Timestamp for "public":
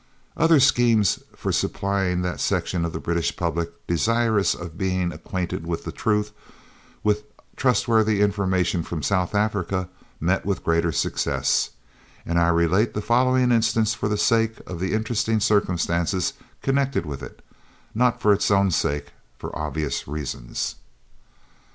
3.37-3.85